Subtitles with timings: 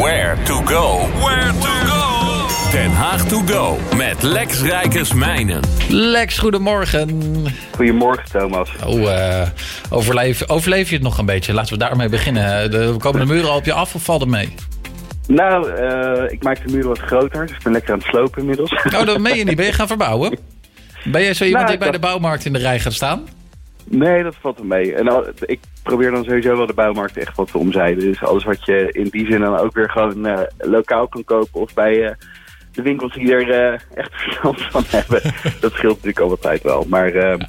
[0.00, 1.08] Where to go.
[1.24, 2.46] Where to go.
[2.72, 5.60] Den Haag to go met Lex Rijkersmijnen.
[5.88, 7.22] Lex, goedemorgen.
[7.74, 8.70] Goedemorgen, Thomas.
[8.86, 9.42] Oh, uh,
[9.90, 11.52] overleef, overleef je het nog een beetje?
[11.52, 12.70] Laten we daarmee beginnen.
[12.70, 14.54] De, komen de muren al op je af of valt het mee?
[15.26, 18.40] Nou, uh, ik maak de muren wat groter, dus ik ben lekker aan het slopen
[18.40, 18.72] inmiddels.
[18.72, 19.56] Oh, dat meen je niet.
[19.56, 20.38] Ben je gaan verbouwen?
[21.04, 23.26] Ben jij zo iemand nou, die bij de bouwmarkt in de rij gaat staan?
[23.90, 24.94] Nee, dat valt er mee.
[24.94, 28.00] En al, ik probeer dan sowieso wel de bouwmarkt echt wat te omzeilen.
[28.00, 31.60] Dus alles wat je in die zin dan ook weer gewoon uh, lokaal kan kopen
[31.60, 32.10] of bij uh,
[32.72, 35.22] de winkels die er uh, echt verstand van hebben.
[35.60, 36.86] dat scheelt natuurlijk altijd wel.
[36.88, 37.40] Maar ehm,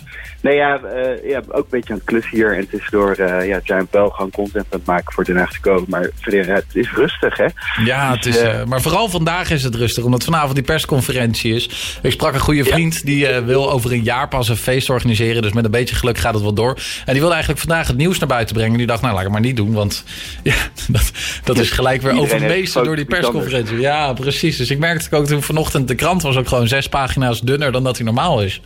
[0.42, 0.80] nee, ja,
[1.24, 2.58] ja, ook een beetje aan het klussen hier.
[2.58, 5.60] En tussendoor uh, ja, Giant Bell gewoon content aan het maken voor de Haag te
[5.60, 5.86] komen.
[5.88, 7.46] Maar verder, het is rustig, hè?
[7.84, 10.04] Ja, het is, uh, maar vooral vandaag is het rustig.
[10.04, 11.98] Omdat vanavond die persconferentie is.
[12.02, 12.96] Ik sprak een goede vriend.
[12.96, 13.02] Ja.
[13.04, 15.42] Die uh, wil over een jaar pas een feest organiseren.
[15.42, 16.78] Dus met een beetje geluk gaat het wel door.
[17.06, 18.78] En die wilde eigenlijk vandaag het nieuws naar buiten brengen.
[18.78, 19.74] Die dacht, nou, laat ik maar niet doen.
[19.74, 20.04] Want
[20.44, 20.56] ja,
[20.88, 21.12] dat,
[21.44, 23.80] dat is gelijk weer overmeesterd door die persconferentie.
[23.80, 24.58] Ja, precies.
[24.58, 27.84] Dus ik merkte ook toen vanochtend de krant was ook gewoon zes pagina's dunner dan
[27.84, 28.62] dat hij normaal is.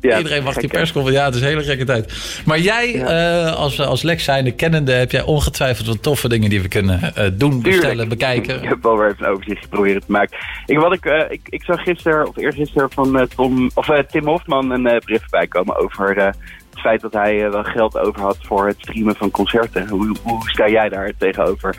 [0.00, 1.20] Ja, Iedereen wacht die persconferentie.
[1.20, 2.42] Ja, het is een hele gekke tijd.
[2.44, 3.46] Maar jij, ja.
[3.46, 7.12] uh, als, als Lex zijnde kennende, heb jij ongetwijfeld wat toffe dingen die we kunnen
[7.18, 8.56] uh, doen, bestellen, bekijken.
[8.62, 10.38] Ik heb wel weer even een overzicht proberen te maken.
[10.66, 14.70] Ik, wat ik, uh, ik, ik zag gisteren, of eergisteren, van Tom, of, Tim Hofman
[14.70, 19.16] een brief bijkomen over het feit dat hij wel geld over had voor het streamen
[19.16, 19.88] van concerten.
[19.88, 21.76] Hoe, hoe sta jij daar tegenover?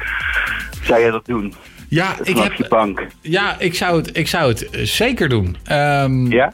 [0.83, 1.53] Zou jij dat doen?
[1.89, 3.07] Ja, ik heb, bank.
[3.21, 5.57] ja ik, zou het, ik zou het zeker doen.
[5.71, 6.53] Um, ja?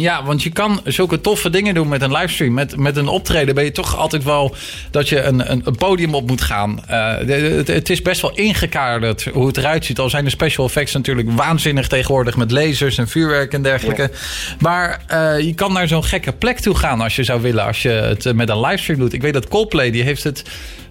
[0.00, 2.54] Ja, want je kan zulke toffe dingen doen met een livestream.
[2.54, 4.54] Met, met een optreden ben je toch altijd wel
[4.90, 6.84] dat je een, een, een podium op moet gaan.
[6.90, 9.98] Uh, het, het, is best wel ingekaderd hoe het eruit ziet.
[9.98, 14.02] Al zijn de special effects natuurlijk waanzinnig tegenwoordig met lasers en vuurwerk en dergelijke.
[14.02, 14.18] Ja.
[14.58, 17.64] Maar uh, je kan naar zo'n gekke plek toe gaan als je zou willen.
[17.64, 19.12] Als je het met een livestream doet.
[19.12, 20.42] Ik weet dat Coldplay, die heeft het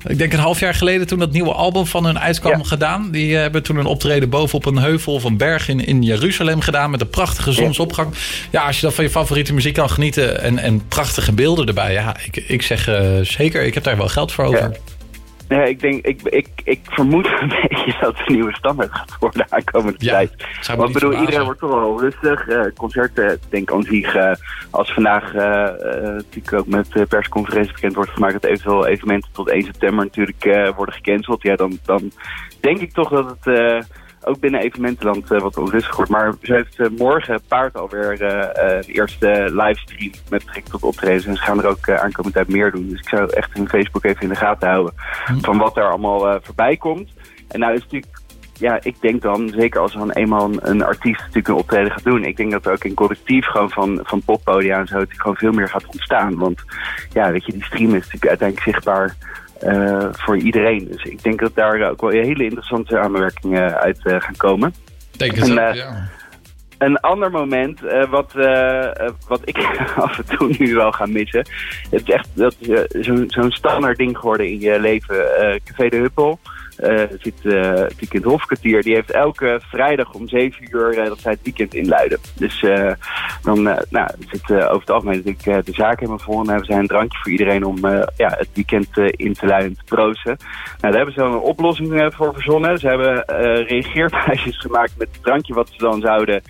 [0.08, 2.64] ik denk een half jaar geleden toen dat nieuwe album van hun uitkwam ja.
[2.64, 3.12] gedaan.
[3.12, 6.92] Die hebben toen een optreden bovenop een heuvel of een berg in, in Jeruzalem gedaan.
[6.92, 8.14] Met een prachtige zonsopgang.
[8.52, 11.94] Ja, als je dat van je favoriete muziek kan genieten en, en prachtige beelden erbij.
[11.94, 14.72] Ja, ik, ik zeg uh, zeker, ik heb daar wel geld voor over.
[15.53, 15.59] Ja.
[15.59, 19.18] Nee, ik denk, ik, ik, ik vermoed een beetje dat het een nieuwe standaard gaat
[19.19, 20.31] worden aankomende ja, tijd.
[20.75, 22.47] Want ik bedoel, iedereen wordt toch wel rustig.
[22.47, 24.31] Uh, concerten, denk aan zich, uh,
[24.69, 29.63] als vandaag uh, natuurlijk ook met persconferentie bekend wordt gemaakt dat eventueel evenementen tot 1
[29.63, 31.42] september natuurlijk worden gecanceld.
[31.42, 32.12] Ja, dan, dan
[32.59, 33.86] denk ik toch dat het
[34.25, 36.11] ook binnen evenementenland uh, wat onrustig wordt.
[36.11, 41.25] Maar ze heeft uh, morgen paard alweer uh, de eerste livestream met betrekking tot optredens.
[41.25, 42.89] En ze gaan er ook aankomend tijd meer doen.
[42.89, 44.94] Dus ik zou echt hun Facebook even in de gaten houden
[45.25, 45.39] hm.
[45.39, 47.13] van wat er allemaal voorbij komt.
[47.47, 48.22] En nou is natuurlijk
[48.53, 52.03] ja, ik denk dan, zeker als dan eenmaal een, een, artiest natuurlijk een optreden gaat
[52.03, 52.25] doen.
[52.25, 55.38] Ik denk dat er ook in collectief gewoon van, van poppodia en zo natuurlijk gewoon
[55.38, 56.38] veel meer gaat ontstaan.
[56.38, 56.63] Want
[57.13, 59.16] ja, weet je, die stream is natuurlijk uiteindelijk zichtbaar
[59.63, 60.88] uh, voor iedereen.
[60.92, 64.74] Dus ik denk dat daar ook wel hele interessante samenwerkingen uit uh, gaan komen.
[65.18, 66.09] Denk het en, ook, ja.
[66.78, 68.34] Een ander moment, uh, wat,
[69.28, 69.58] wat ik
[69.96, 71.47] af en toe nu wel ga missen.
[71.90, 72.30] Het is echt
[73.00, 75.16] zo'n zo standaard ding geworden in je leven.
[75.63, 76.40] Café de Huppel.
[76.79, 78.84] Uh, zit uh, het het Hofkwartier.
[78.84, 82.19] Die heeft elke vrijdag om 7 uur uh, dat zij het weekend inluiden.
[82.35, 82.66] Dus
[83.41, 86.39] dan nou, zit over het algemeen natuurlijk de zaak helemaal vol.
[86.39, 87.78] En hebben zij een drankje voor iedereen om
[88.17, 90.38] ja, het weekend in te luiden te proosten.
[90.38, 92.79] Nou, daar hebben ze dan een oplossing voor verzonnen.
[92.79, 93.23] Ze hebben
[93.67, 96.41] reageerbuisjes gemaakt met het drankje wat ze dan zouden...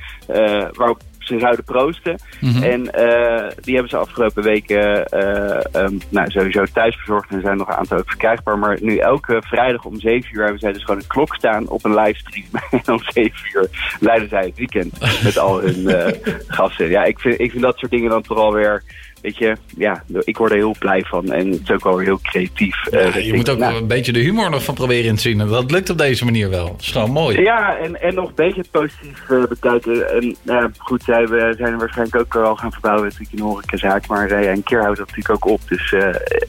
[0.71, 2.19] waarop ze zouden proosten.
[2.39, 2.63] Mm -hmm.
[2.63, 7.29] En uh, die hebben ze afgelopen weken uh, um, nou, sowieso thuis verzorgd.
[7.29, 8.59] En er zijn nog een aantal ook verkrijgbaar.
[8.59, 11.85] Maar nu elke vrijdag om 7 uur hebben zij dus gewoon een klok staan op
[11.85, 12.47] een livestream.
[12.85, 13.67] en om 7 uur
[13.99, 16.07] leiden zij het weekend met al hun uh,
[16.57, 16.89] gasten.
[16.89, 18.83] Ja, ik vind, ik vind dat soort dingen dan toch alweer
[19.23, 21.31] weet je, ja, ik word er heel blij van.
[21.31, 22.91] En het is ook wel heel creatief.
[22.91, 25.21] Ja, uh, je moet ook nou, een beetje de humor nog van proberen in te
[25.21, 25.37] zien.
[25.37, 26.67] Dat lukt op deze manier wel.
[26.67, 27.41] Dat is gewoon mooi.
[27.41, 30.09] Ja, en, en nog een beetje het positief uh, bekijken.
[30.09, 34.07] En uh, goed, zij we zijn waarschijnlijk ook al gaan verbouwen natuurlijk in de horecazaak.
[34.07, 35.61] Maar een keer houdt dat natuurlijk ook op.
[35.67, 35.95] Dus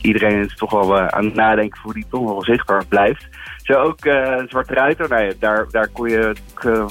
[0.00, 3.26] iedereen is toch wel aan het nadenken voor die toch wel zichtbaar blijft.
[3.62, 5.08] Zo ook uh, Zwarte Ruiter.
[5.08, 6.34] Nou ja, daar, daar kon je
[6.66, 6.86] uh,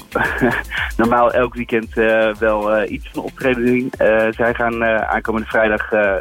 [0.96, 1.94] normaal elk weekend
[2.38, 3.92] wel iets van optreden zien.
[4.30, 5.73] zij gaan aankomende vrijdag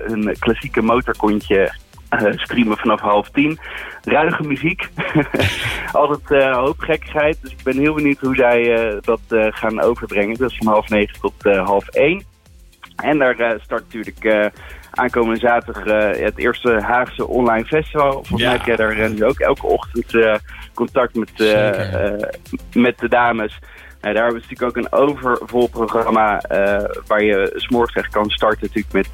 [0.05, 1.71] hun klassieke motorkontje
[2.35, 3.59] streamen vanaf half tien.
[4.03, 4.89] Ruige muziek.
[5.91, 7.38] Altijd uh, hoop gekkigheid.
[7.41, 10.38] Dus ik ben heel benieuwd hoe zij uh, dat uh, gaan overbrengen.
[10.38, 12.23] Dat is van half negen tot half één.
[12.95, 14.51] En daar start natuurlijk
[14.91, 15.83] aankomende zaterdag
[16.19, 18.11] het eerste Haagse online festival.
[18.11, 18.47] Volgens ja.
[18.47, 20.17] mij heb jij daar ook elke ochtend
[20.73, 21.31] contact met,
[22.73, 23.59] met de dames.
[24.03, 26.41] Nou, daar hebben we natuurlijk ook een overvol programma
[27.07, 29.13] waar je s'morgens echt kan starten natuurlijk met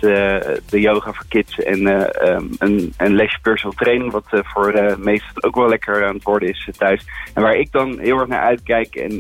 [0.70, 5.44] de yoga voor kids en um, een, een lesje personal training, wat voor de meesten
[5.44, 7.06] ook wel lekker aan het worden is thuis.
[7.34, 9.18] En waar ik dan heel erg naar uitkijk en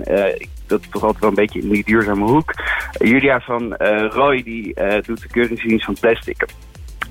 [0.67, 2.53] dat is toch altijd wel een beetje in die duurzame hoek.
[2.97, 3.75] Julia van
[4.09, 6.45] Roy die doet de keuringsdienst van plastic.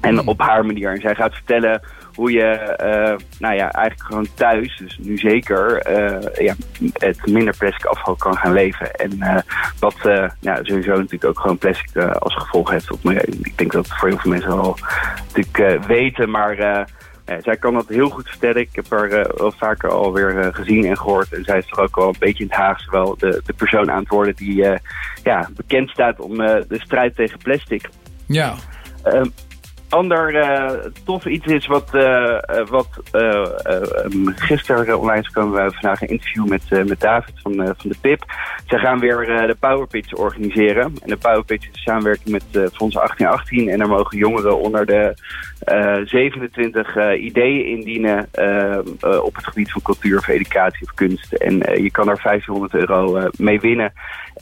[0.00, 0.28] En hmm.
[0.28, 0.92] op haar manier.
[0.92, 1.80] En zij gaat vertellen
[2.18, 6.54] hoe je, uh, nou ja, eigenlijk gewoon thuis, dus nu zeker, uh, ja,
[6.92, 8.94] het minder plastic afval kan gaan leven.
[8.94, 9.36] En uh,
[9.78, 9.96] wat
[10.40, 13.38] ja, sowieso natuurlijk ook gewoon plastic als gevolg heeft op milieu.
[13.42, 14.76] Ik denk dat voor heel veel mensen al
[15.34, 16.86] natuurlijk weten, maar
[17.40, 18.60] zij kan dat heel goed vertellen.
[18.60, 21.32] Ik heb haar wel vaker alweer gezien en gehoord.
[21.32, 23.90] En zij is toch ook wel een beetje in het Haagse wel de, de persoon
[23.90, 24.64] aan het worden die
[25.22, 27.88] ja, bekend staat om de strijd tegen plastic.
[28.26, 28.54] Ja.
[29.02, 29.26] Ehm,
[29.88, 30.70] ander uh,
[31.04, 32.38] tof iets is wat, uh,
[32.68, 35.64] wat um, gisteren online is gekomen.
[35.64, 38.24] We vandaag een interview met, met David van, van de PIP.
[38.66, 40.84] Ze gaan weer de Powerpitch organiseren.
[40.84, 43.68] En de Powerpitch is samenwerking met Fonds 1818.
[43.68, 45.14] En daar mogen jongeren onder de
[46.04, 48.28] 27 ideeën indienen
[49.22, 51.32] op het gebied van cultuur of educatie of kunst.
[51.32, 53.92] En je kan daar 500 euro mee winnen.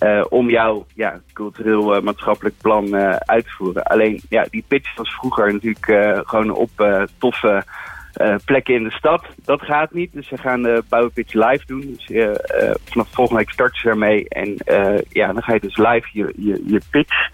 [0.02, 3.82] Uh, om jouw ja, cultureel uh, maatschappelijk plan uh, uit te voeren.
[3.82, 6.70] Alleen ja, die pitch was vroeger natuurlijk gewoon op
[7.18, 7.64] toffe
[8.44, 9.24] plekken in de stad.
[9.44, 11.96] Dat gaat niet, dus ze gaan de Bouwpitch live doen.
[11.96, 12.34] Dus
[12.84, 14.28] vanaf volgende week starten ze ermee.
[14.28, 14.56] En
[15.08, 17.28] ja, dan ga je dus live je, je, je pitch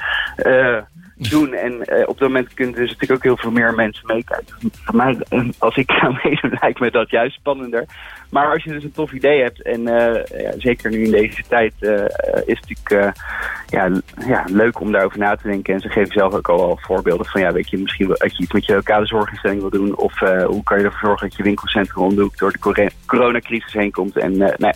[1.16, 1.54] doen.
[1.54, 4.54] En op dat moment kunnen dus natuurlijk ook heel veel meer mensen meekijken.
[4.84, 7.84] Voor mij, eh, als ik ga meedoen, lijkt me dat juist spannender.
[8.30, 11.74] Maar als je dus een tof idee hebt, en ja, zeker nu in deze tijd,
[12.46, 13.14] is natuurlijk
[13.72, 13.90] ja,
[14.26, 15.74] ja, leuk om daarover na te denken.
[15.74, 18.52] En ze geven zelf ook al voorbeelden van, ja, weet je, misschien dat je iets
[18.52, 19.96] met je lokale zorginstelling wil doen.
[19.96, 24.16] Of hoe kan je ervoor zorgen dat je winkelcentrum om door de coronacrisis heen komt.
[24.16, 24.72] En nou ja,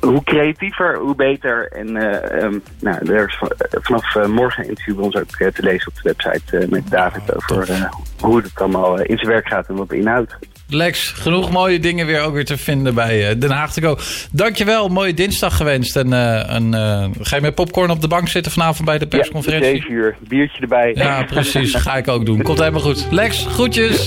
[0.00, 1.68] hoe creatiever, hoe beter.
[1.72, 3.38] En uh, um, nou, er is
[3.70, 7.90] vanaf morgen een interview bij ons ook te lezen op de website met David over
[8.20, 10.36] hoe het allemaal in zijn werk gaat en wat het inhoudt.
[10.68, 13.98] Lex, genoeg mooie dingen weer ook weer te vinden bij Den Haag te go.
[14.32, 15.96] Dankjewel, mooie dinsdag gewenst.
[15.96, 16.12] En,
[16.48, 16.72] en
[17.20, 19.84] ga je met popcorn op de bank zitten vanavond bij de persconferentie?
[19.88, 20.16] Ja, uur.
[20.28, 20.92] Biertje erbij.
[20.94, 21.74] Ja, precies.
[21.74, 22.42] Ga ik ook doen.
[22.42, 23.06] Komt helemaal goed.
[23.10, 24.04] Lex, groetjes.